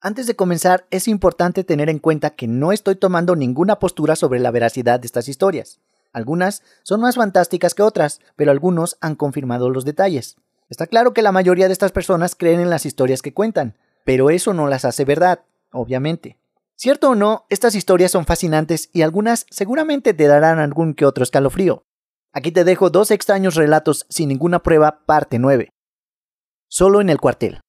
Antes 0.00 0.28
de 0.28 0.36
comenzar, 0.36 0.86
es 0.92 1.08
importante 1.08 1.64
tener 1.64 1.88
en 1.88 1.98
cuenta 1.98 2.30
que 2.30 2.46
no 2.46 2.70
estoy 2.70 2.94
tomando 2.94 3.34
ninguna 3.34 3.80
postura 3.80 4.14
sobre 4.14 4.38
la 4.38 4.52
veracidad 4.52 5.00
de 5.00 5.06
estas 5.06 5.28
historias. 5.28 5.80
Algunas 6.12 6.62
son 6.84 7.00
más 7.00 7.16
fantásticas 7.16 7.74
que 7.74 7.82
otras, 7.82 8.20
pero 8.36 8.52
algunos 8.52 8.96
han 9.00 9.16
confirmado 9.16 9.70
los 9.70 9.84
detalles. 9.84 10.36
Está 10.68 10.86
claro 10.86 11.14
que 11.14 11.22
la 11.22 11.32
mayoría 11.32 11.66
de 11.66 11.72
estas 11.72 11.90
personas 11.90 12.36
creen 12.36 12.60
en 12.60 12.70
las 12.70 12.86
historias 12.86 13.22
que 13.22 13.34
cuentan, 13.34 13.74
pero 14.04 14.30
eso 14.30 14.54
no 14.54 14.68
las 14.68 14.84
hace 14.84 15.04
verdad, 15.04 15.40
obviamente. 15.72 16.38
Cierto 16.76 17.10
o 17.10 17.14
no, 17.16 17.44
estas 17.48 17.74
historias 17.74 18.12
son 18.12 18.24
fascinantes 18.24 18.90
y 18.92 19.02
algunas 19.02 19.46
seguramente 19.50 20.14
te 20.14 20.28
darán 20.28 20.60
algún 20.60 20.94
que 20.94 21.06
otro 21.06 21.24
escalofrío. 21.24 21.82
Aquí 22.32 22.52
te 22.52 22.62
dejo 22.62 22.90
dos 22.90 23.10
extraños 23.10 23.56
relatos 23.56 24.06
sin 24.08 24.28
ninguna 24.28 24.62
prueba, 24.62 25.00
parte 25.06 25.40
9. 25.40 25.70
Solo 26.68 27.00
en 27.00 27.10
el 27.10 27.18
cuartel. 27.18 27.60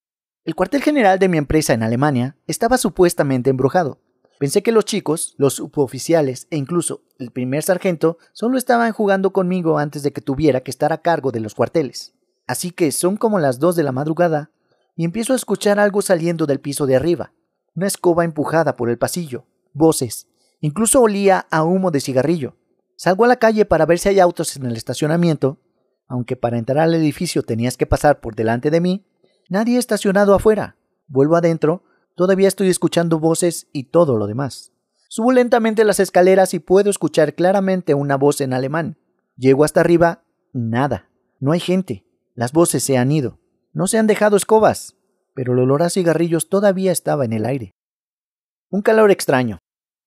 El 0.45 0.55
cuartel 0.55 0.81
general 0.81 1.19
de 1.19 1.27
mi 1.27 1.37
empresa 1.37 1.73
en 1.73 1.83
Alemania 1.83 2.37
estaba 2.47 2.77
supuestamente 2.77 3.49
embrujado. 3.49 3.99
Pensé 4.39 4.63
que 4.63 4.71
los 4.71 4.85
chicos, 4.85 5.35
los 5.37 5.55
suboficiales 5.55 6.47
e 6.49 6.55
incluso 6.55 7.03
el 7.19 7.31
primer 7.31 7.61
sargento 7.61 8.17
solo 8.31 8.57
estaban 8.57 8.93
jugando 8.93 9.33
conmigo 9.33 9.77
antes 9.77 10.01
de 10.01 10.13
que 10.13 10.21
tuviera 10.21 10.61
que 10.61 10.71
estar 10.71 10.93
a 10.93 11.01
cargo 11.01 11.33
de 11.33 11.41
los 11.41 11.55
cuarteles. 11.55 12.13
Así 12.47 12.71
que 12.71 12.93
son 12.93 13.17
como 13.17 13.37
las 13.37 13.59
dos 13.59 13.75
de 13.75 13.83
la 13.83 13.91
madrugada 13.91 14.49
y 14.95 15.03
empiezo 15.03 15.33
a 15.33 15.35
escuchar 15.35 15.77
algo 15.77 16.01
saliendo 16.01 16.45
del 16.45 16.61
piso 16.61 16.85
de 16.85 16.95
arriba. 16.95 17.33
Una 17.75 17.87
escoba 17.87 18.23
empujada 18.23 18.77
por 18.77 18.89
el 18.89 18.97
pasillo, 18.97 19.45
voces, 19.73 20.29
incluso 20.61 21.01
olía 21.01 21.47
a 21.51 21.63
humo 21.63 21.91
de 21.91 21.99
cigarrillo. 21.99 22.55
Salgo 22.95 23.25
a 23.25 23.27
la 23.27 23.37
calle 23.37 23.65
para 23.65 23.85
ver 23.85 23.99
si 23.99 24.07
hay 24.07 24.21
autos 24.21 24.55
en 24.55 24.65
el 24.65 24.77
estacionamiento, 24.77 25.59
aunque 26.07 26.37
para 26.37 26.57
entrar 26.57 26.79
al 26.79 26.95
edificio 26.95 27.43
tenías 27.43 27.75
que 27.75 27.85
pasar 27.85 28.21
por 28.21 28.35
delante 28.35 28.71
de 28.71 28.79
mí, 28.79 29.05
nadie 29.49 29.77
estacionado 29.77 30.33
afuera. 30.33 30.77
Vuelvo 31.07 31.35
adentro 31.35 31.83
Todavía 32.19 32.49
estoy 32.49 32.67
escuchando 32.67 33.17
voces 33.17 33.69
y 33.71 33.85
todo 33.91 34.17
lo 34.17 34.27
demás. 34.27 34.73
Subo 35.07 35.31
lentamente 35.31 35.85
las 35.85 36.01
escaleras 36.01 36.53
y 36.53 36.59
puedo 36.59 36.89
escuchar 36.89 37.33
claramente 37.33 37.93
una 37.93 38.17
voz 38.17 38.41
en 38.41 38.51
alemán. 38.51 38.97
Llego 39.37 39.63
hasta 39.63 39.79
arriba, 39.79 40.25
nada. 40.51 41.09
No 41.39 41.53
hay 41.53 41.61
gente. 41.61 42.05
Las 42.35 42.51
voces 42.51 42.83
se 42.83 42.97
han 42.97 43.13
ido. 43.13 43.39
No 43.71 43.87
se 43.87 43.99
han 43.99 44.05
dejado 44.05 44.35
escobas, 44.35 44.97
pero 45.33 45.53
el 45.53 45.59
olor 45.59 45.81
a 45.81 45.89
cigarrillos 45.89 46.49
todavía 46.49 46.91
estaba 46.91 47.23
en 47.23 47.31
el 47.31 47.45
aire. 47.45 47.71
Un 48.69 48.81
calor 48.81 49.11
extraño. 49.11 49.59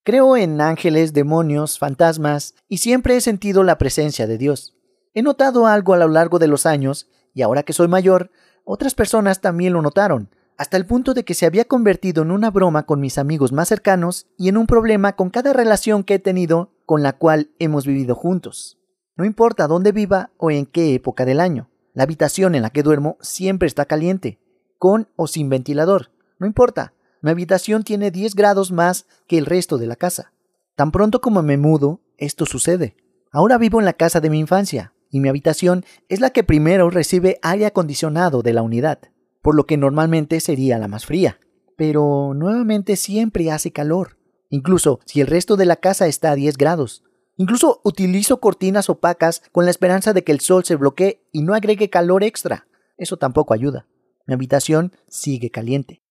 Creo 0.04 0.36
en 0.36 0.60
ángeles, 0.60 1.14
demonios, 1.14 1.78
fantasmas, 1.78 2.56
y 2.68 2.76
siempre 2.76 3.16
he 3.16 3.22
sentido 3.22 3.62
la 3.62 3.78
presencia 3.78 4.26
de 4.26 4.36
Dios. 4.36 4.76
He 5.14 5.22
notado 5.22 5.66
algo 5.66 5.94
a 5.94 5.96
lo 5.96 6.08
largo 6.08 6.38
de 6.38 6.48
los 6.48 6.66
años, 6.66 7.08
y 7.32 7.40
ahora 7.40 7.62
que 7.62 7.72
soy 7.72 7.88
mayor, 7.88 8.30
otras 8.64 8.94
personas 8.94 9.40
también 9.40 9.72
lo 9.72 9.82
notaron, 9.82 10.30
hasta 10.56 10.76
el 10.76 10.86
punto 10.86 11.14
de 11.14 11.24
que 11.24 11.34
se 11.34 11.46
había 11.46 11.64
convertido 11.64 12.22
en 12.22 12.30
una 12.30 12.50
broma 12.50 12.84
con 12.84 13.00
mis 13.00 13.18
amigos 13.18 13.52
más 13.52 13.68
cercanos 13.68 14.26
y 14.36 14.48
en 14.48 14.56
un 14.56 14.66
problema 14.66 15.14
con 15.14 15.30
cada 15.30 15.52
relación 15.52 16.04
que 16.04 16.14
he 16.14 16.18
tenido 16.18 16.70
con 16.86 17.02
la 17.02 17.14
cual 17.14 17.50
hemos 17.58 17.86
vivido 17.86 18.14
juntos. 18.14 18.78
No 19.16 19.24
importa 19.24 19.66
dónde 19.66 19.92
viva 19.92 20.30
o 20.36 20.50
en 20.50 20.66
qué 20.66 20.94
época 20.94 21.24
del 21.24 21.40
año, 21.40 21.70
la 21.94 22.04
habitación 22.04 22.54
en 22.54 22.62
la 22.62 22.70
que 22.70 22.82
duermo 22.82 23.16
siempre 23.20 23.66
está 23.66 23.84
caliente, 23.84 24.38
con 24.78 25.08
o 25.16 25.26
sin 25.26 25.48
ventilador, 25.48 26.10
no 26.38 26.46
importa, 26.46 26.92
mi 27.20 27.30
habitación 27.30 27.84
tiene 27.84 28.10
10 28.10 28.34
grados 28.34 28.72
más 28.72 29.06
que 29.28 29.38
el 29.38 29.46
resto 29.46 29.78
de 29.78 29.86
la 29.86 29.94
casa. 29.94 30.32
Tan 30.74 30.90
pronto 30.90 31.20
como 31.20 31.40
me 31.40 31.56
mudo, 31.56 32.00
esto 32.18 32.46
sucede. 32.46 32.96
Ahora 33.30 33.58
vivo 33.58 33.78
en 33.78 33.84
la 33.84 33.92
casa 33.92 34.20
de 34.20 34.28
mi 34.28 34.40
infancia, 34.40 34.91
y 35.12 35.20
mi 35.20 35.28
habitación 35.28 35.84
es 36.08 36.18
la 36.18 36.30
que 36.30 36.42
primero 36.42 36.90
recibe 36.90 37.38
aire 37.42 37.66
acondicionado 37.66 38.42
de 38.42 38.52
la 38.52 38.62
unidad 38.62 38.98
por 39.42 39.56
lo 39.56 39.66
que 39.66 39.76
normalmente 39.76 40.40
sería 40.40 40.78
la 40.78 40.88
más 40.88 41.04
fría. 41.04 41.38
Pero 41.76 42.32
nuevamente 42.34 42.96
siempre 42.96 43.50
hace 43.50 43.72
calor, 43.72 44.16
incluso 44.48 45.00
si 45.04 45.20
el 45.20 45.26
resto 45.26 45.56
de 45.56 45.66
la 45.66 45.76
casa 45.76 46.06
está 46.06 46.30
a 46.30 46.36
10 46.36 46.56
grados. 46.56 47.02
Incluso 47.36 47.80
utilizo 47.82 48.40
cortinas 48.40 48.88
opacas 48.88 49.42
con 49.52 49.64
la 49.64 49.70
esperanza 49.70 50.12
de 50.12 50.22
que 50.22 50.32
el 50.32 50.40
sol 50.40 50.64
se 50.64 50.76
bloquee 50.76 51.26
y 51.32 51.42
no 51.42 51.54
agregue 51.54 51.90
calor 51.90 52.22
extra. 52.22 52.68
Eso 52.96 53.16
tampoco 53.16 53.52
ayuda. 53.52 53.86
Mi 54.26 54.34
habitación 54.34 54.92
sigue 55.08 55.50
caliente. 55.50 56.02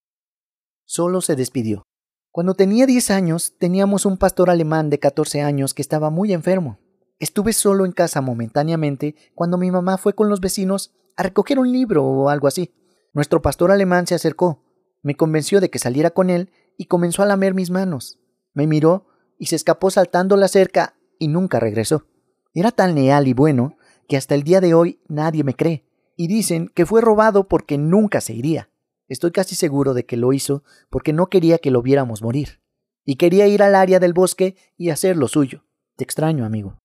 Solo 0.86 1.22
se 1.22 1.36
despidió. 1.36 1.84
Cuando 2.32 2.56
tenía 2.56 2.86
10 2.86 3.12
años, 3.12 3.54
teníamos 3.58 4.06
un 4.06 4.18
pastor 4.18 4.50
alemán 4.50 4.90
de 4.90 5.00
14 5.00 5.42
años 5.42 5.74
que 5.74 5.82
estaba 5.82 6.10
muy 6.10 6.34
enfermo. 6.34 6.80
Estuve 7.22 7.54
solo 7.54 7.86
en 7.86 7.92
casa 7.92 8.20
momentáneamente 8.20 9.16
cuando 9.36 9.60
mi 9.60 9.70
mamá 9.70 10.00
fue 10.00 10.16
con 10.16 10.28
los 10.28 10.42
vecinos 10.42 10.92
a 11.16 11.22
recoger 11.22 11.60
un 11.60 11.72
libro 11.72 12.04
o 12.04 12.30
algo 12.30 12.48
así. 12.48 12.74
Nuestro 13.14 13.44
pastor 13.44 13.70
alemán 13.70 14.08
se 14.08 14.16
acercó, 14.16 14.64
me 15.04 15.16
convenció 15.16 15.62
de 15.62 15.70
que 15.70 15.78
saliera 15.78 16.10
con 16.10 16.32
él 16.32 16.50
y 16.80 16.86
comenzó 16.86 17.22
a 17.22 17.28
lamer 17.28 17.54
mis 17.54 17.70
manos. 17.70 18.18
Me 18.56 18.66
miró 18.66 19.06
y 19.38 19.46
se 19.46 19.56
escapó 19.56 19.92
saltando 19.92 20.36
la 20.36 20.48
cerca 20.48 20.96
y 21.20 21.28
nunca 21.28 21.60
regresó. 21.60 22.08
Era 22.56 22.72
tan 22.72 22.96
leal 22.96 23.28
y 23.28 23.34
bueno 23.34 23.78
que 24.08 24.18
hasta 24.18 24.34
el 24.34 24.42
día 24.42 24.60
de 24.60 24.74
hoy 24.74 25.00
nadie 25.08 25.44
me 25.44 25.54
cree, 25.54 25.86
y 26.18 26.28
dicen 26.28 26.72
que 26.74 26.88
fue 26.88 27.02
robado 27.02 27.48
porque 27.48 27.78
nunca 27.78 28.20
se 28.20 28.34
iría. 28.34 28.72
Estoy 29.08 29.30
casi 29.30 29.54
seguro 29.54 29.94
de 29.94 30.08
que 30.08 30.18
lo 30.18 30.34
hizo 30.34 30.64
porque 30.90 31.14
no 31.14 31.28
quería 31.28 31.60
que 31.60 31.70
lo 31.70 31.84
viéramos 31.84 32.24
morir, 32.24 32.62
y 33.06 33.18
quería 33.18 33.46
ir 33.46 33.62
al 33.62 33.76
área 33.76 34.00
del 34.00 34.14
bosque 34.14 34.56
y 34.76 34.90
hacer 34.90 35.18
lo 35.18 35.28
suyo. 35.28 35.66
Te 35.98 36.04
extraño, 36.04 36.46
amigo. 36.46 36.81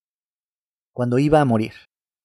Cuando 0.97 1.19
iba 1.19 1.39
a 1.39 1.45
morir. 1.45 1.73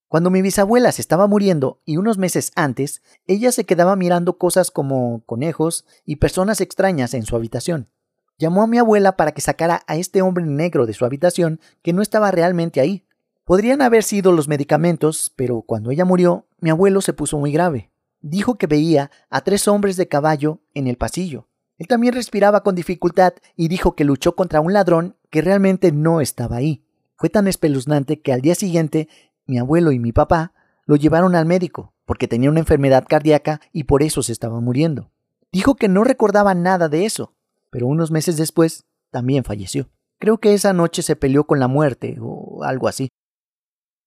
Cuando 0.09 0.31
mi 0.31 0.41
bisabuela 0.41 0.93
se 0.93 1.03
estaba 1.03 1.27
muriendo 1.27 1.83
y 1.85 1.99
unos 1.99 2.17
meses 2.17 2.53
antes, 2.57 3.03
ella 3.27 3.53
se 3.53 3.65
quedaba 3.65 3.97
mirando 3.97 4.39
cosas 4.39 4.71
como 4.71 5.23
conejos 5.27 5.85
y 6.07 6.17
personas 6.17 6.63
extrañas 6.63 7.13
en 7.13 7.27
su 7.27 7.37
habitación. 7.37 7.91
Llamó 8.39 8.63
a 8.63 8.67
mi 8.67 8.79
abuela 8.79 9.19
para 9.19 9.33
que 9.33 9.43
sacara 9.43 9.83
a 9.87 9.97
este 9.97 10.23
hombre 10.23 10.47
negro 10.47 10.87
de 10.87 10.95
su 10.95 11.05
habitación 11.05 11.61
que 11.83 11.93
no 11.93 12.01
estaba 12.01 12.31
realmente 12.31 12.81
ahí. 12.81 13.05
Podrían 13.45 13.83
haber 13.83 14.05
sido 14.05 14.33
los 14.33 14.49
medicamentos, 14.49 15.31
pero 15.37 15.61
cuando 15.61 15.91
ella 15.91 16.07
murió, 16.07 16.47
mi 16.59 16.71
abuelo 16.71 17.03
se 17.03 17.13
puso 17.13 17.37
muy 17.37 17.53
grave. 17.53 17.93
Dijo 18.23 18.57
que 18.57 18.67
veía 18.67 19.11
a 19.29 19.43
tres 19.43 19.69
hombres 19.69 19.99
de 19.99 20.09
caballo 20.09 20.63
en 20.73 20.87
el 20.87 20.97
pasillo. 20.97 21.47
Él 21.77 21.89
también 21.89 22.15
respiraba 22.15 22.63
con 22.63 22.75
dificultad 22.75 23.35
y 23.55 23.69
dijo 23.69 23.95
que 23.95 24.05
luchó 24.05 24.35
contra 24.35 24.63
un 24.63 24.73
ladrón 24.73 25.19
que 25.29 25.43
realmente 25.43 25.93
no 25.93 26.23
estaba 26.23 26.57
ahí. 26.57 26.87
Fue 27.23 27.31
tan 27.31 27.47
espeluznante 27.47 28.21
que 28.21 28.33
al 28.33 28.41
día 28.41 28.57
siguiente 28.57 29.09
mi 29.47 29.57
abuelo 29.57 29.93
y 29.93 30.01
mi 30.01 30.11
papá 30.11 30.55
lo 30.87 30.97
llevaron 30.97 31.37
al 31.37 31.47
médico 31.47 31.95
porque 32.05 32.27
tenía 32.27 32.51
una 32.51 32.59
enfermedad 32.59 33.05
cardíaca 33.09 33.61
y 33.73 33.85
por 33.85 34.03
eso 34.03 34.25
se 34.25 34.33
estaba 34.33 34.59
muriendo. 34.59 35.13
Dijo 35.53 35.77
que 35.77 35.87
no 35.87 36.03
recordaba 36.03 36.53
nada 36.55 36.89
de 36.89 37.05
eso, 37.05 37.37
pero 37.71 37.87
unos 37.87 38.11
meses 38.11 38.37
después 38.37 38.87
también 39.13 39.45
falleció. 39.45 39.89
Creo 40.19 40.39
que 40.39 40.53
esa 40.53 40.73
noche 40.73 41.03
se 41.03 41.15
peleó 41.15 41.45
con 41.45 41.61
la 41.61 41.69
muerte 41.69 42.17
o 42.21 42.65
algo 42.65 42.89
así. 42.89 43.09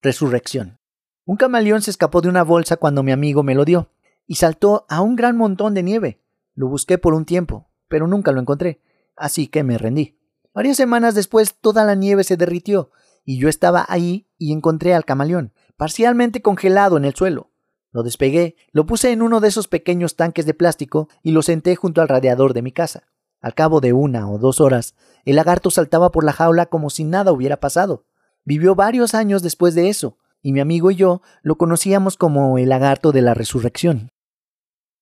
Resurrección. 0.01 0.77
Un 1.23 1.37
camaleón 1.37 1.81
se 1.81 1.91
escapó 1.91 2.19
de 2.19 2.27
una 2.27 2.43
bolsa 2.43 2.75
cuando 2.75 3.01
mi 3.01 3.13
amigo 3.13 3.43
me 3.43 3.55
lo 3.55 3.63
dio 3.63 3.91
y 4.27 4.35
saltó 4.35 4.85
a 4.89 4.99
un 4.99 5.15
gran 5.15 5.37
montón 5.37 5.73
de 5.73 5.83
nieve. 5.83 6.19
Lo 6.53 6.67
busqué 6.67 6.97
por 6.97 7.13
un 7.13 7.23
tiempo, 7.23 7.69
pero 7.87 8.07
nunca 8.07 8.33
lo 8.33 8.41
encontré, 8.41 8.81
así 9.15 9.47
que 9.47 9.63
me 9.63 9.77
rendí. 9.77 10.19
Varias 10.53 10.75
semanas 10.75 11.15
después 11.15 11.55
toda 11.55 11.85
la 11.85 11.95
nieve 11.95 12.25
se 12.25 12.35
derritió 12.35 12.91
y 13.25 13.39
yo 13.39 13.49
estaba 13.49 13.85
ahí 13.89 14.27
y 14.37 14.53
encontré 14.53 14.93
al 14.93 15.03
camaleón, 15.03 15.53
parcialmente 15.75 16.41
congelado 16.41 16.95
en 16.95 17.05
el 17.05 17.15
suelo. 17.15 17.51
Lo 17.91 18.03
despegué, 18.03 18.55
lo 18.71 18.85
puse 18.85 19.11
en 19.11 19.21
uno 19.21 19.39
de 19.41 19.47
esos 19.47 19.67
pequeños 19.67 20.15
tanques 20.15 20.45
de 20.45 20.53
plástico 20.53 21.09
y 21.23 21.31
lo 21.31 21.41
senté 21.41 21.75
junto 21.75 22.01
al 22.01 22.07
radiador 22.07 22.53
de 22.53 22.61
mi 22.61 22.71
casa. 22.71 23.07
Al 23.41 23.55
cabo 23.55 23.81
de 23.81 23.93
una 23.93 24.29
o 24.29 24.37
dos 24.37 24.61
horas, 24.61 24.95
el 25.23 25.35
lagarto 25.37 25.71
saltaba 25.71 26.11
por 26.11 26.23
la 26.23 26.33
jaula 26.33 26.67
como 26.67 26.89
si 26.89 27.03
nada 27.03 27.31
hubiera 27.31 27.59
pasado. 27.59 28.05
Vivió 28.43 28.75
varios 28.75 29.15
años 29.15 29.41
después 29.41 29.75
de 29.75 29.89
eso, 29.89 30.17
y 30.41 30.51
mi 30.51 30.59
amigo 30.59 30.91
y 30.91 30.95
yo 30.95 31.21
lo 31.41 31.57
conocíamos 31.57 32.17
como 32.17 32.57
el 32.57 32.69
lagarto 32.69 33.11
de 33.11 33.21
la 33.21 33.33
resurrección. 33.33 34.11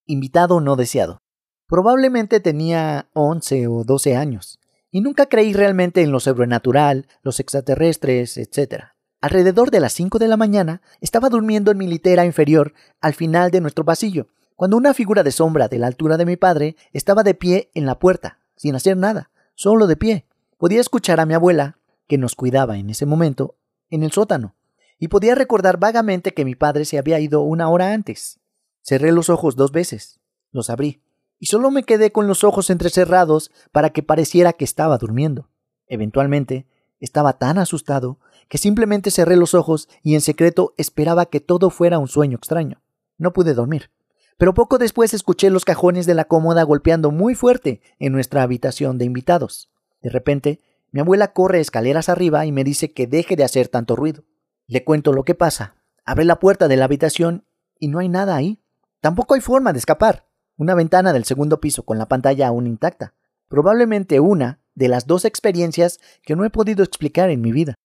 Invitado 0.06 0.62
no 0.62 0.76
deseado. 0.76 1.20
Probablemente 1.68 2.40
tenía 2.40 3.10
once 3.14 3.68
o 3.68 3.84
doce 3.84 4.16
años 4.16 4.60
y 4.94 5.02
nunca 5.02 5.26
creí 5.26 5.54
realmente 5.54 6.04
en 6.04 6.12
lo 6.12 6.20
sobrenatural, 6.20 7.08
los 7.24 7.40
extraterrestres, 7.40 8.38
etc. 8.38 8.86
Alrededor 9.22 9.72
de 9.72 9.80
las 9.80 9.92
cinco 9.92 10.20
de 10.20 10.28
la 10.28 10.38
mañana 10.38 10.84
estaba 11.02 11.30
durmiendo 11.30 11.72
en 11.72 11.80
mi 11.80 11.88
litera 11.88 12.26
inferior 12.26 12.74
al 13.02 13.16
final 13.16 13.50
de 13.50 13.60
nuestro 13.60 13.84
pasillo, 13.84 14.28
cuando 14.56 14.78
una 14.78 14.94
figura 14.94 15.24
de 15.24 15.32
sombra 15.32 15.68
de 15.68 15.80
la 15.80 15.88
altura 15.88 16.16
de 16.16 16.28
mi 16.28 16.38
padre 16.38 16.76
estaba 16.94 17.24
de 17.24 17.34
pie 17.34 17.72
en 17.74 17.88
la 17.88 17.98
puerta, 17.98 18.38
sin 18.56 18.76
hacer 18.76 18.96
nada, 18.96 19.32
solo 19.56 19.88
de 19.88 19.98
pie. 19.98 20.26
Podía 20.60 20.80
escuchar 20.80 21.20
a 21.20 21.26
mi 21.26 21.34
abuela, 21.34 21.80
que 22.08 22.20
nos 22.20 22.36
cuidaba 22.36 22.78
en 22.78 22.92
ese 22.92 23.08
momento, 23.08 23.56
en 23.90 24.04
el 24.04 24.12
sótano, 24.12 24.54
y 25.00 25.08
podía 25.08 25.34
recordar 25.34 25.78
vagamente 25.80 26.36
que 26.36 26.46
mi 26.46 26.54
padre 26.54 26.86
se 26.86 27.00
había 27.00 27.20
ido 27.20 27.42
una 27.42 27.68
hora 27.68 27.94
antes. 27.94 28.40
Cerré 28.84 29.12
los 29.12 29.30
ojos 29.30 29.56
dos 29.56 29.72
veces, 29.72 30.20
los 30.52 30.70
abrí, 30.70 31.02
y 31.44 31.48
solo 31.48 31.72
me 31.72 31.84
quedé 31.84 32.14
con 32.14 32.26
los 32.26 32.46
ojos 32.46 32.70
entrecerrados 32.70 33.52
para 33.74 33.90
que 33.90 34.02
pareciera 34.02 34.54
que 34.54 34.64
estaba 34.64 34.98
durmiendo. 34.98 35.50
Eventualmente, 35.88 36.68
estaba 37.02 37.38
tan 37.38 37.58
asustado 37.58 38.18
que 38.48 38.58
simplemente 38.58 39.12
cerré 39.12 39.36
los 39.36 39.54
ojos 39.54 39.90
y 40.04 40.14
en 40.14 40.22
secreto 40.22 40.74
esperaba 40.78 41.26
que 41.26 41.42
todo 41.42 41.70
fuera 41.70 42.00
un 42.00 42.08
sueño 42.08 42.38
extraño. 42.38 42.82
No 43.18 43.34
pude 43.34 43.54
dormir. 43.54 43.92
Pero 44.38 44.54
poco 44.54 44.78
después 44.78 45.14
escuché 45.14 45.50
los 45.50 45.66
cajones 45.66 46.06
de 46.06 46.14
la 46.14 46.24
cómoda 46.24 46.64
golpeando 46.64 47.12
muy 47.12 47.36
fuerte 47.36 47.82
en 48.00 48.14
nuestra 48.14 48.42
habitación 48.42 48.98
de 48.98 49.04
invitados. 49.04 49.70
De 50.02 50.12
repente, 50.12 50.62
mi 50.92 51.02
abuela 51.02 51.34
corre 51.34 51.60
escaleras 51.60 52.08
arriba 52.08 52.46
y 52.46 52.54
me 52.54 52.64
dice 52.64 52.94
que 52.94 53.06
deje 53.06 53.36
de 53.36 53.44
hacer 53.44 53.68
tanto 53.68 53.98
ruido. 53.98 54.24
Le 54.68 54.86
cuento 54.86 55.12
lo 55.12 55.26
que 55.26 55.36
pasa. 55.36 55.76
Abre 56.06 56.24
la 56.24 56.40
puerta 56.40 56.70
de 56.70 56.78
la 56.78 56.86
habitación 56.86 57.44
y 57.80 57.90
no 57.90 58.00
hay 58.00 58.08
nada 58.08 58.34
ahí. 58.34 58.64
Tampoco 59.02 59.34
hay 59.34 59.42
forma 59.42 59.74
de 59.74 59.80
escapar. 59.80 60.26
Una 60.64 60.76
ventana 60.76 61.12
del 61.12 61.26
segundo 61.26 61.60
piso 61.60 61.84
con 61.84 61.98
la 61.98 62.08
pantalla 62.08 62.48
aún 62.48 62.68
intacta. 62.68 63.14
Probablemente 63.50 64.22
una 64.22 64.62
de 64.76 64.88
las 64.88 65.08
dos 65.08 65.26
experiencias 65.26 66.00
que 66.22 66.38
no 66.38 66.46
he 66.46 66.50
podido 66.50 66.86
explicar 66.86 67.30
en 67.32 67.42
mi 67.42 67.52
vida. 67.52 67.76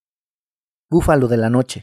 Búfalo 0.88 1.26
de 1.26 1.38
la 1.38 1.50
noche. 1.50 1.82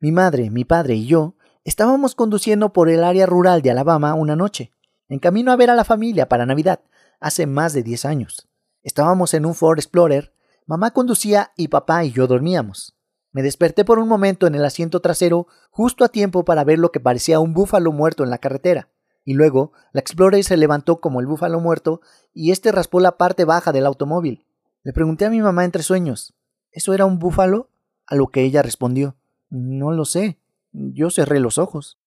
Mi 0.00 0.12
madre, 0.12 0.50
mi 0.50 0.66
padre 0.66 0.96
y 0.96 1.06
yo 1.06 1.34
estábamos 1.64 2.14
conduciendo 2.14 2.74
por 2.74 2.90
el 2.90 3.04
área 3.04 3.24
rural 3.24 3.62
de 3.62 3.70
Alabama 3.70 4.12
una 4.12 4.36
noche, 4.36 4.70
en 5.08 5.18
camino 5.18 5.50
a 5.50 5.56
ver 5.56 5.70
a 5.70 5.74
la 5.74 5.82
familia 5.82 6.28
para 6.28 6.44
Navidad, 6.44 6.80
hace 7.20 7.46
más 7.46 7.72
de 7.72 7.82
10 7.82 8.04
años. 8.04 8.46
Estábamos 8.82 9.32
en 9.32 9.46
un 9.46 9.54
Ford 9.54 9.78
Explorer, 9.78 10.34
mamá 10.66 10.90
conducía 10.90 11.52
y 11.56 11.68
papá 11.68 12.04
y 12.04 12.12
yo 12.12 12.26
dormíamos. 12.26 12.94
Me 13.32 13.42
desperté 13.42 13.86
por 13.86 13.98
un 13.98 14.08
momento 14.08 14.46
en 14.46 14.54
el 14.54 14.66
asiento 14.66 15.00
trasero 15.00 15.46
justo 15.70 16.04
a 16.04 16.10
tiempo 16.10 16.44
para 16.44 16.64
ver 16.64 16.78
lo 16.78 16.92
que 16.92 17.00
parecía 17.00 17.40
un 17.40 17.54
búfalo 17.54 17.92
muerto 17.92 18.24
en 18.24 18.28
la 18.28 18.36
carretera. 18.36 18.90
Y 19.24 19.34
luego 19.34 19.72
la 19.92 20.00
Explorer 20.00 20.44
se 20.44 20.56
levantó 20.56 21.00
como 21.00 21.20
el 21.20 21.26
búfalo 21.26 21.60
muerto 21.60 22.00
y 22.32 22.50
este 22.50 22.72
raspó 22.72 23.00
la 23.00 23.16
parte 23.16 23.44
baja 23.44 23.72
del 23.72 23.86
automóvil. 23.86 24.44
Le 24.82 24.92
pregunté 24.92 25.24
a 25.24 25.30
mi 25.30 25.40
mamá 25.40 25.64
entre 25.64 25.82
sueños, 25.82 26.34
¿eso 26.70 26.92
era 26.92 27.06
un 27.06 27.18
búfalo? 27.18 27.70
A 28.06 28.16
lo 28.16 28.28
que 28.28 28.42
ella 28.42 28.62
respondió, 28.62 29.16
no 29.48 29.92
lo 29.92 30.04
sé. 30.04 30.38
Yo 30.72 31.08
cerré 31.10 31.40
los 31.40 31.58
ojos. 31.58 31.98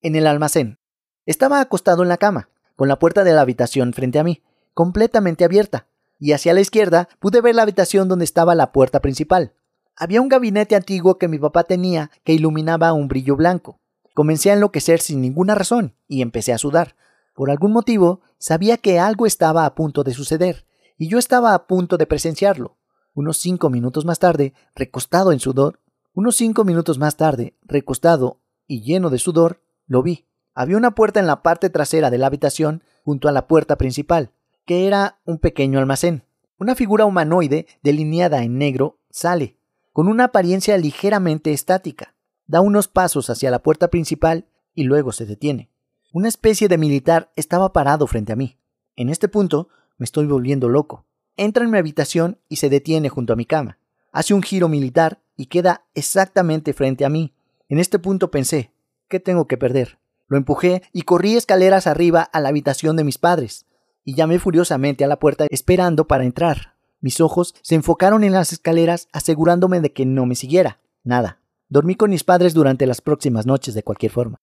En 0.00 0.16
el 0.16 0.26
almacén. 0.26 0.78
Estaba 1.26 1.60
acostado 1.60 2.02
en 2.02 2.08
la 2.08 2.16
cama, 2.16 2.48
con 2.76 2.88
la 2.88 2.98
puerta 2.98 3.24
de 3.24 3.32
la 3.32 3.42
habitación 3.42 3.92
frente 3.92 4.18
a 4.18 4.24
mí, 4.24 4.42
completamente 4.72 5.44
abierta, 5.44 5.86
y 6.18 6.32
hacia 6.32 6.54
la 6.54 6.60
izquierda 6.60 7.08
pude 7.18 7.40
ver 7.40 7.54
la 7.54 7.62
habitación 7.62 8.08
donde 8.08 8.24
estaba 8.24 8.54
la 8.54 8.72
puerta 8.72 9.00
principal. 9.00 9.52
Había 9.96 10.20
un 10.20 10.28
gabinete 10.28 10.76
antiguo 10.76 11.18
que 11.18 11.28
mi 11.28 11.38
papá 11.38 11.64
tenía 11.64 12.10
que 12.24 12.32
iluminaba 12.32 12.92
un 12.92 13.08
brillo 13.08 13.36
blanco. 13.36 13.80
Comencé 14.14 14.50
a 14.50 14.54
enloquecer 14.54 15.00
sin 15.00 15.20
ninguna 15.20 15.54
razón 15.54 15.94
y 16.06 16.22
empecé 16.22 16.52
a 16.52 16.58
sudar. 16.58 16.96
Por 17.34 17.50
algún 17.50 17.72
motivo 17.72 18.20
sabía 18.38 18.76
que 18.76 18.98
algo 18.98 19.26
estaba 19.26 19.64
a 19.64 19.74
punto 19.74 20.04
de 20.04 20.12
suceder, 20.12 20.66
y 20.98 21.08
yo 21.08 21.18
estaba 21.18 21.54
a 21.54 21.66
punto 21.66 21.96
de 21.96 22.06
presenciarlo. 22.06 22.76
Unos 23.14 23.38
cinco 23.38 23.70
minutos 23.70 24.04
más 24.04 24.18
tarde, 24.18 24.54
recostado 24.74 25.32
en 25.32 25.40
sudor, 25.40 25.80
unos 26.14 26.36
cinco 26.36 26.64
minutos 26.64 26.98
más 26.98 27.16
tarde, 27.16 27.56
recostado 27.62 28.40
y 28.66 28.82
lleno 28.82 29.08
de 29.08 29.18
sudor, 29.18 29.62
lo 29.86 30.02
vi. 30.02 30.26
Había 30.54 30.76
una 30.76 30.94
puerta 30.94 31.20
en 31.20 31.26
la 31.26 31.42
parte 31.42 31.70
trasera 31.70 32.10
de 32.10 32.18
la 32.18 32.26
habitación 32.26 32.82
junto 33.04 33.28
a 33.28 33.32
la 33.32 33.46
puerta 33.46 33.76
principal, 33.76 34.32
que 34.66 34.86
era 34.86 35.20
un 35.24 35.38
pequeño 35.38 35.78
almacén. 35.78 36.24
Una 36.58 36.74
figura 36.74 37.06
humanoide 37.06 37.66
delineada 37.82 38.42
en 38.42 38.58
negro 38.58 38.98
sale, 39.10 39.56
con 39.92 40.08
una 40.08 40.24
apariencia 40.24 40.76
ligeramente 40.76 41.52
estática. 41.52 42.14
Da 42.46 42.60
unos 42.60 42.88
pasos 42.88 43.30
hacia 43.30 43.50
la 43.50 43.62
puerta 43.62 43.88
principal 43.88 44.46
y 44.74 44.84
luego 44.84 45.12
se 45.12 45.26
detiene. 45.26 45.70
Una 46.12 46.28
especie 46.28 46.68
de 46.68 46.78
militar 46.78 47.32
estaba 47.36 47.72
parado 47.72 48.06
frente 48.06 48.32
a 48.32 48.36
mí. 48.36 48.58
En 48.96 49.08
este 49.08 49.28
punto 49.28 49.68
me 49.98 50.04
estoy 50.04 50.26
volviendo 50.26 50.68
loco. 50.68 51.06
Entra 51.36 51.64
en 51.64 51.70
mi 51.70 51.78
habitación 51.78 52.38
y 52.48 52.56
se 52.56 52.68
detiene 52.68 53.08
junto 53.08 53.32
a 53.32 53.36
mi 53.36 53.46
cama. 53.46 53.78
Hace 54.12 54.34
un 54.34 54.42
giro 54.42 54.68
militar 54.68 55.22
y 55.36 55.46
queda 55.46 55.86
exactamente 55.94 56.74
frente 56.74 57.04
a 57.04 57.08
mí. 57.08 57.32
En 57.68 57.78
este 57.78 57.98
punto 57.98 58.30
pensé, 58.30 58.72
¿qué 59.08 59.20
tengo 59.20 59.46
que 59.46 59.56
perder? 59.56 59.98
Lo 60.28 60.36
empujé 60.36 60.82
y 60.92 61.02
corrí 61.02 61.36
escaleras 61.36 61.86
arriba 61.86 62.22
a 62.22 62.40
la 62.40 62.50
habitación 62.50 62.96
de 62.96 63.04
mis 63.04 63.18
padres, 63.18 63.66
y 64.04 64.14
llamé 64.14 64.38
furiosamente 64.38 65.04
a 65.04 65.08
la 65.08 65.18
puerta 65.18 65.46
esperando 65.50 66.06
para 66.06 66.24
entrar. 66.24 66.74
Mis 67.00 67.20
ojos 67.20 67.54
se 67.62 67.74
enfocaron 67.74 68.24
en 68.24 68.32
las 68.32 68.52
escaleras 68.52 69.08
asegurándome 69.12 69.80
de 69.80 69.92
que 69.92 70.06
no 70.06 70.26
me 70.26 70.34
siguiera. 70.34 70.80
Nada. 71.04 71.41
Dormí 71.72 71.94
con 71.94 72.10
mis 72.10 72.22
padres 72.22 72.52
durante 72.52 72.84
las 72.84 73.00
próximas 73.00 73.46
noches 73.46 73.72
de 73.72 73.82
cualquier 73.82 74.12
forma. 74.12 74.42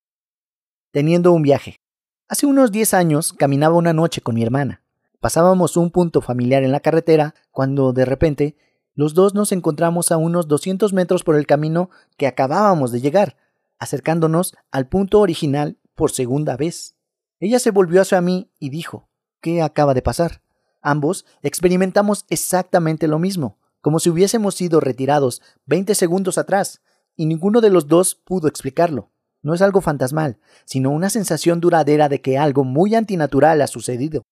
Teniendo 0.89 1.31
un 1.31 1.43
viaje. 1.43 1.79
Hace 2.27 2.47
unos 2.47 2.71
diez 2.71 2.95
años 2.95 3.33
caminaba 3.33 3.75
una 3.75 3.93
noche 3.93 4.19
con 4.19 4.33
mi 4.33 4.41
hermana. 4.41 4.81
Pasábamos 5.19 5.77
un 5.77 5.91
punto 5.91 6.21
familiar 6.21 6.63
en 6.63 6.71
la 6.71 6.79
carretera 6.79 7.35
cuando 7.51 7.93
de 7.93 8.03
repente 8.03 8.57
los 8.95 9.13
dos 9.13 9.35
nos 9.35 9.51
encontramos 9.51 10.11
a 10.11 10.17
unos 10.17 10.47
200 10.47 10.91
metros 10.93 11.23
por 11.23 11.35
el 11.35 11.45
camino 11.45 11.91
que 12.17 12.25
acabábamos 12.25 12.91
de 12.91 12.99
llegar, 12.99 13.37
acercándonos 13.77 14.55
al 14.71 14.87
punto 14.87 15.19
original 15.19 15.77
por 15.93 16.09
segunda 16.09 16.57
vez. 16.57 16.95
Ella 17.39 17.59
se 17.59 17.69
volvió 17.69 18.01
hacia 18.01 18.21
mí 18.21 18.49
y 18.57 18.71
dijo, 18.71 19.07
¿qué 19.39 19.61
acaba 19.61 19.93
de 19.93 20.01
pasar? 20.01 20.41
Ambos 20.81 21.27
experimentamos 21.43 22.25
exactamente 22.29 23.07
lo 23.07 23.19
mismo, 23.19 23.59
como 23.81 23.99
si 23.99 24.09
hubiésemos 24.09 24.55
sido 24.55 24.79
retirados 24.79 25.43
20 25.67 25.93
segundos 25.93 26.39
atrás, 26.39 26.81
y 27.15 27.25
ninguno 27.25 27.61
de 27.61 27.69
los 27.69 27.87
dos 27.87 28.15
pudo 28.15 28.47
explicarlo. 28.47 29.11
No 29.41 29.53
es 29.53 29.61
algo 29.61 29.81
fantasmal, 29.81 30.37
sino 30.65 30.91
una 30.91 31.09
sensación 31.09 31.61
duradera 31.61 32.09
de 32.09 32.21
que 32.21 32.37
algo 32.37 32.63
muy 32.63 32.95
antinatural 32.95 33.61
ha 33.61 33.67
sucedido. 33.67 34.23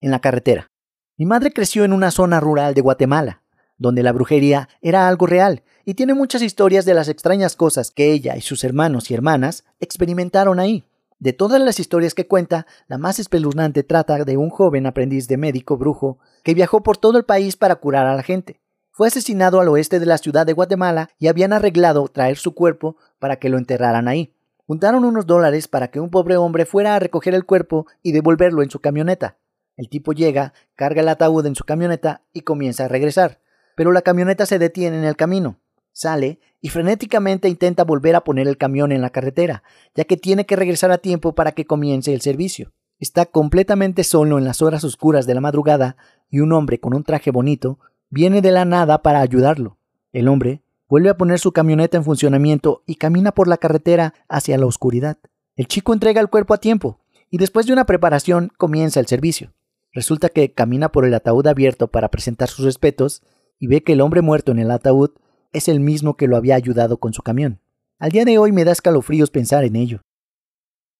En 0.00 0.10
la 0.10 0.20
carretera. 0.20 0.68
Mi 1.16 1.26
madre 1.26 1.52
creció 1.52 1.84
en 1.84 1.92
una 1.92 2.10
zona 2.10 2.40
rural 2.40 2.74
de 2.74 2.80
Guatemala, 2.80 3.42
donde 3.76 4.02
la 4.02 4.12
brujería 4.12 4.68
era 4.80 5.08
algo 5.08 5.26
real, 5.26 5.62
y 5.84 5.94
tiene 5.94 6.14
muchas 6.14 6.42
historias 6.42 6.84
de 6.84 6.94
las 6.94 7.08
extrañas 7.08 7.56
cosas 7.56 7.90
que 7.90 8.12
ella 8.12 8.36
y 8.36 8.40
sus 8.40 8.62
hermanos 8.64 9.10
y 9.10 9.14
hermanas 9.14 9.64
experimentaron 9.80 10.60
ahí. 10.60 10.84
De 11.20 11.32
todas 11.32 11.60
las 11.60 11.80
historias 11.80 12.14
que 12.14 12.28
cuenta, 12.28 12.66
la 12.86 12.98
más 12.98 13.18
espeluznante 13.18 13.82
trata 13.82 14.24
de 14.24 14.36
un 14.36 14.50
joven 14.50 14.86
aprendiz 14.86 15.26
de 15.26 15.36
médico 15.36 15.76
brujo 15.76 16.18
que 16.44 16.54
viajó 16.54 16.82
por 16.82 16.96
todo 16.96 17.18
el 17.18 17.24
país 17.24 17.56
para 17.56 17.76
curar 17.76 18.06
a 18.06 18.14
la 18.14 18.22
gente. 18.22 18.60
Fue 18.98 19.08
asesinado 19.08 19.60
al 19.60 19.68
oeste 19.68 19.98
de 19.98 20.04
la 20.04 20.18
ciudad 20.18 20.44
de 20.44 20.52
Guatemala 20.52 21.08
y 21.18 21.28
habían 21.28 21.54
arreglado 21.54 22.06
traer 22.08 22.36
su 22.36 22.52
cuerpo 22.52 22.98
para 23.18 23.36
que 23.36 23.48
lo 23.48 23.56
enterraran 23.56 24.08
ahí. 24.08 24.34
Juntaron 24.66 25.06
unos 25.06 25.26
dólares 25.26 25.68
para 25.68 25.88
que 25.88 26.00
un 26.00 26.10
pobre 26.10 26.36
hombre 26.36 26.66
fuera 26.66 26.94
a 26.94 26.98
recoger 26.98 27.34
el 27.34 27.46
cuerpo 27.46 27.86
y 28.02 28.12
devolverlo 28.12 28.62
en 28.62 28.68
su 28.68 28.80
camioneta. 28.80 29.38
El 29.78 29.88
tipo 29.88 30.12
llega, 30.12 30.52
carga 30.76 31.00
el 31.00 31.08
ataúd 31.08 31.46
en 31.46 31.54
su 31.54 31.64
camioneta 31.64 32.20
y 32.34 32.42
comienza 32.42 32.84
a 32.84 32.88
regresar 32.88 33.40
pero 33.78 33.92
la 33.92 34.02
camioneta 34.02 34.44
se 34.44 34.58
detiene 34.58 34.98
en 34.98 35.04
el 35.04 35.14
camino. 35.14 35.60
Sale 35.92 36.40
y 36.60 36.68
frenéticamente 36.70 37.48
intenta 37.48 37.84
volver 37.84 38.16
a 38.16 38.24
poner 38.24 38.48
el 38.48 38.58
camión 38.58 38.90
en 38.90 39.00
la 39.00 39.10
carretera, 39.10 39.62
ya 39.94 40.02
que 40.02 40.16
tiene 40.16 40.46
que 40.46 40.56
regresar 40.56 40.90
a 40.90 40.98
tiempo 40.98 41.36
para 41.36 41.52
que 41.52 41.64
comience 41.64 42.12
el 42.12 42.20
servicio. 42.20 42.72
Está 42.98 43.26
completamente 43.26 44.02
solo 44.02 44.36
en 44.36 44.44
las 44.44 44.62
horas 44.62 44.82
oscuras 44.82 45.26
de 45.26 45.34
la 45.34 45.40
madrugada 45.40 45.96
y 46.28 46.40
un 46.40 46.52
hombre 46.54 46.80
con 46.80 46.92
un 46.92 47.04
traje 47.04 47.30
bonito 47.30 47.78
viene 48.10 48.40
de 48.40 48.50
la 48.50 48.64
nada 48.64 49.02
para 49.02 49.20
ayudarlo. 49.20 49.78
El 50.12 50.28
hombre 50.28 50.62
vuelve 50.88 51.10
a 51.10 51.16
poner 51.16 51.38
su 51.38 51.52
camioneta 51.52 51.96
en 51.96 52.04
funcionamiento 52.04 52.82
y 52.86 52.96
camina 52.96 53.32
por 53.32 53.48
la 53.48 53.58
carretera 53.58 54.14
hacia 54.28 54.58
la 54.58 54.66
oscuridad. 54.66 55.18
El 55.56 55.66
chico 55.66 55.92
entrega 55.92 56.20
el 56.20 56.28
cuerpo 56.28 56.54
a 56.54 56.58
tiempo 56.58 57.00
y 57.30 57.38
después 57.38 57.66
de 57.66 57.72
una 57.72 57.84
preparación 57.84 58.50
comienza 58.56 59.00
el 59.00 59.06
servicio. 59.06 59.52
Resulta 59.92 60.28
que 60.28 60.52
camina 60.52 60.90
por 60.90 61.04
el 61.04 61.14
ataúd 61.14 61.46
abierto 61.46 61.88
para 61.88 62.10
presentar 62.10 62.48
sus 62.48 62.64
respetos 62.64 63.22
y 63.58 63.66
ve 63.66 63.82
que 63.82 63.94
el 63.94 64.00
hombre 64.00 64.22
muerto 64.22 64.52
en 64.52 64.58
el 64.58 64.70
ataúd 64.70 65.10
es 65.52 65.68
el 65.68 65.80
mismo 65.80 66.16
que 66.16 66.28
lo 66.28 66.36
había 66.36 66.54
ayudado 66.54 66.98
con 66.98 67.12
su 67.12 67.22
camión. 67.22 67.60
Al 67.98 68.12
día 68.12 68.24
de 68.24 68.38
hoy 68.38 68.52
me 68.52 68.64
da 68.64 68.72
escalofríos 68.72 69.30
pensar 69.30 69.64
en 69.64 69.76
ello. 69.76 70.02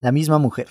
La 0.01 0.11
misma 0.11 0.39
mujer. 0.39 0.69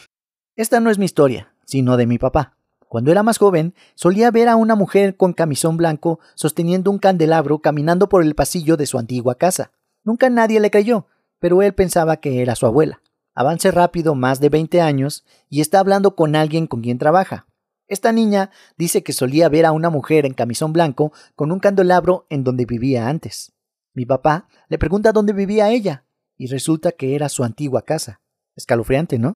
Esta 0.56 0.80
no 0.80 0.90
es 0.90 0.98
mi 0.98 1.06
historia, 1.06 1.54
sino 1.66 1.96
de 1.96 2.08
mi 2.08 2.18
papá. 2.18 2.57
Cuando 2.88 3.12
era 3.12 3.24
más 3.24 3.38
joven, 3.38 3.74
solía 3.96 4.32
ver 4.32 4.48
a 4.48 4.56
una 4.56 4.76
mujer 4.76 5.18
con 5.18 5.34
camisón 5.34 5.78
blanco 5.78 6.20
sosteniendo 6.36 6.90
un 6.90 7.00
candelabro 7.00 7.60
caminando 7.60 8.08
por 8.08 8.24
el 8.24 8.34
pasillo 8.34 8.78
de 8.78 8.86
su 8.86 8.98
antigua 8.98 9.36
casa. 9.36 9.72
Nunca 10.04 10.30
nadie 10.30 10.60
le 10.60 10.72
creyó, 10.72 11.08
pero 11.40 11.62
él 11.62 11.74
pensaba 11.74 12.18
que 12.18 12.42
era 12.42 12.56
su 12.56 12.66
abuela. 12.66 13.02
Avance 13.34 13.70
rápido 13.72 14.16
más 14.16 14.40
de 14.40 14.50
20 14.50 14.82
años 14.82 15.26
y 15.50 15.62
está 15.62 15.80
hablando 15.80 16.16
con 16.16 16.36
alguien 16.36 16.66
con 16.66 16.82
quien 16.82 16.98
trabaja. 16.98 17.46
Esta 17.88 18.12
niña 18.12 18.52
dice 18.78 19.04
que 19.04 19.14
solía 19.14 19.48
ver 19.50 19.66
a 19.66 19.72
una 19.72 19.90
mujer 19.90 20.26
en 20.26 20.34
camisón 20.34 20.74
blanco 20.74 21.14
con 21.36 21.52
un 21.52 21.60
candelabro 21.60 22.26
en 22.30 22.44
donde 22.44 22.66
vivía 22.66 23.08
antes. 23.08 23.54
Mi 23.94 24.06
papá 24.06 24.48
le 24.70 24.78
pregunta 24.78 25.12
dónde 25.12 25.34
vivía 25.34 25.70
ella, 25.70 26.06
y 26.38 26.48
resulta 26.48 26.92
que 26.92 27.16
era 27.16 27.30
su 27.30 27.44
antigua 27.44 27.82
casa. 27.82 28.22
Escalofriante, 28.56 29.20
¿no? 29.20 29.34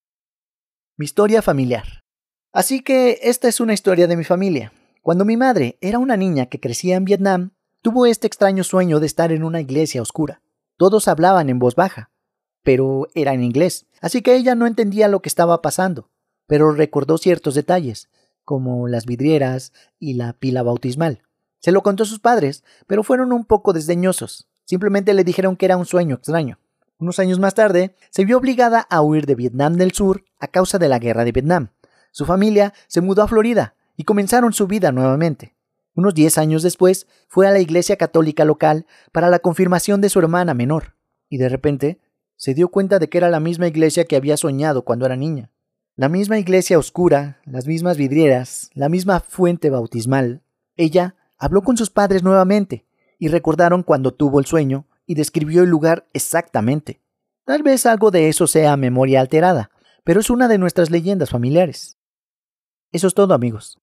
Mi 0.97 1.05
historia 1.05 1.41
familiar. 1.41 2.00
Así 2.53 2.81
que 2.81 3.19
esta 3.23 3.47
es 3.47 3.61
una 3.61 3.73
historia 3.73 4.07
de 4.07 4.17
mi 4.17 4.25
familia. 4.25 4.73
Cuando 5.01 5.23
mi 5.23 5.37
madre 5.37 5.77
era 5.79 5.99
una 5.99 6.17
niña 6.17 6.47
que 6.47 6.59
crecía 6.59 6.97
en 6.97 7.05
Vietnam, 7.05 7.51
tuvo 7.81 8.05
este 8.05 8.27
extraño 8.27 8.65
sueño 8.65 8.99
de 8.99 9.05
estar 9.05 9.31
en 9.31 9.43
una 9.43 9.61
iglesia 9.61 10.01
oscura. 10.01 10.41
Todos 10.75 11.07
hablaban 11.07 11.49
en 11.49 11.59
voz 11.59 11.75
baja, 11.75 12.11
pero 12.61 13.07
era 13.15 13.33
en 13.33 13.43
inglés, 13.43 13.85
así 14.01 14.21
que 14.21 14.35
ella 14.35 14.53
no 14.55 14.67
entendía 14.67 15.07
lo 15.07 15.21
que 15.21 15.29
estaba 15.29 15.61
pasando, 15.61 16.09
pero 16.45 16.71
recordó 16.73 17.17
ciertos 17.17 17.55
detalles, 17.55 18.09
como 18.43 18.89
las 18.89 19.05
vidrieras 19.05 19.71
y 19.97 20.15
la 20.15 20.33
pila 20.33 20.61
bautismal. 20.61 21.21
Se 21.59 21.71
lo 21.71 21.81
contó 21.83 22.03
a 22.03 22.07
sus 22.07 22.19
padres, 22.19 22.65
pero 22.85 23.03
fueron 23.03 23.31
un 23.31 23.45
poco 23.45 23.71
desdeñosos. 23.71 24.49
Simplemente 24.65 25.13
le 25.13 25.23
dijeron 25.23 25.55
que 25.55 25.65
era 25.67 25.77
un 25.77 25.85
sueño 25.85 26.15
extraño. 26.15 26.59
Unos 26.99 27.17
años 27.19 27.39
más 27.39 27.55
tarde, 27.55 27.95
se 28.09 28.25
vio 28.25 28.37
obligada 28.37 28.81
a 28.81 29.01
huir 29.01 29.25
de 29.25 29.35
Vietnam 29.35 29.75
del 29.75 29.93
Sur 29.93 30.25
a 30.39 30.47
causa 30.47 30.79
de 30.79 30.89
la 30.89 30.99
guerra 30.99 31.23
de 31.23 31.31
Vietnam. 31.31 31.69
Su 32.11 32.25
familia 32.25 32.73
se 32.87 33.01
mudó 33.01 33.23
a 33.23 33.27
Florida 33.27 33.75
y 33.97 34.03
comenzaron 34.03 34.53
su 34.53 34.67
vida 34.67 34.91
nuevamente. 34.91 35.55
Unos 35.95 36.13
10 36.13 36.37
años 36.37 36.63
después, 36.63 37.07
fue 37.27 37.47
a 37.47 37.51
la 37.51 37.59
iglesia 37.59 37.97
católica 37.97 38.45
local 38.45 38.85
para 39.11 39.29
la 39.29 39.39
confirmación 39.39 40.01
de 40.01 40.09
su 40.09 40.19
hermana 40.19 40.53
menor, 40.53 40.95
y 41.29 41.37
de 41.37 41.49
repente 41.49 41.99
se 42.35 42.53
dio 42.53 42.69
cuenta 42.69 42.97
de 42.97 43.09
que 43.09 43.17
era 43.17 43.29
la 43.29 43.39
misma 43.39 43.67
iglesia 43.67 44.05
que 44.05 44.15
había 44.15 44.37
soñado 44.37 44.83
cuando 44.83 45.05
era 45.05 45.15
niña. 45.15 45.51
La 45.95 46.09
misma 46.09 46.39
iglesia 46.39 46.79
oscura, 46.79 47.41
las 47.45 47.67
mismas 47.67 47.97
vidrieras, 47.97 48.69
la 48.73 48.89
misma 48.89 49.19
fuente 49.19 49.69
bautismal. 49.69 50.41
Ella 50.75 51.15
habló 51.37 51.61
con 51.61 51.77
sus 51.77 51.89
padres 51.89 52.23
nuevamente 52.23 52.85
y 53.19 53.27
recordaron 53.27 53.83
cuando 53.83 54.13
tuvo 54.13 54.39
el 54.39 54.45
sueño 54.45 54.87
y 55.05 55.15
describió 55.15 55.63
el 55.63 55.69
lugar 55.69 56.07
exactamente. 56.13 57.01
Tal 57.45 57.63
vez 57.63 57.85
algo 57.85 58.09
de 58.09 58.29
eso 58.29 58.47
sea 58.47 58.77
memoria 58.77 59.19
alterada, 59.19 59.71
pero 60.03 60.21
es 60.21 60.29
una 60.29 60.47
de 60.47 60.57
nuestras 60.57 60.89
leyendas 60.89 61.29
familiares. 61.29 61.97
Eso 62.91 63.07
es 63.07 63.13
todo 63.13 63.33
amigos. 63.33 63.80